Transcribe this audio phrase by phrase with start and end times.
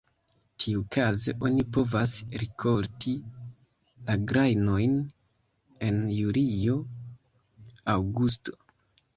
[0.61, 3.13] Tiukaze oni povas rikolti
[4.07, 4.97] la grajnojn
[5.89, 8.59] en julio-aŭgusto.